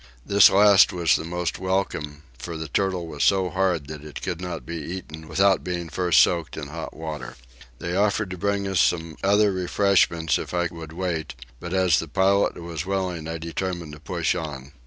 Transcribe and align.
This 0.25 0.49
last 0.49 0.91
was 0.91 1.15
the 1.15 1.23
most 1.23 1.59
welcome; 1.59 2.23
for 2.39 2.57
the 2.57 2.67
turtle 2.67 3.05
was 3.05 3.23
so 3.23 3.51
hard 3.51 3.85
that 3.85 4.03
it 4.03 4.23
could 4.23 4.41
not 4.41 4.65
be 4.65 4.77
eaten 4.77 5.27
without 5.27 5.63
being 5.63 5.89
first 5.89 6.21
soaked 6.23 6.57
in 6.57 6.69
hot 6.69 6.95
water. 6.95 7.35
They 7.77 7.95
offered 7.95 8.31
to 8.31 8.37
bring 8.39 8.67
us 8.67 8.79
some 8.79 9.15
other 9.23 9.51
refreshments 9.51 10.39
if 10.39 10.55
I 10.55 10.69
would 10.71 10.93
wait, 10.93 11.35
but 11.59 11.71
as 11.71 11.99
the 11.99 12.07
pilot 12.07 12.59
was 12.59 12.83
willing 12.83 13.27
I 13.27 13.37
determined 13.37 13.93
to 13.93 13.99
push 13.99 14.33
on. 14.33 14.71